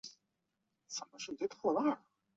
[0.03, 0.09] 无法以佃
[1.11, 2.01] 农身分参加农保